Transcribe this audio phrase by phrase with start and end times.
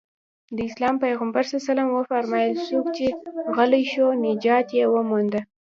[0.55, 1.51] د اسلام پيغمبر ص
[1.97, 3.05] وفرمايل څوک چې
[3.55, 5.41] غلی شو نجات يې ومونده.